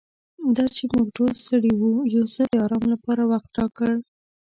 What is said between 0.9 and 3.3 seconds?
موږ ټول ستړي وو یوسف د آرام لپاره